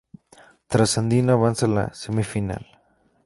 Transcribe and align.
Trasandino 0.67 1.29
avanza 1.33 1.67
a 1.67 1.73
la 1.75 1.83
semifinal. 2.01 2.65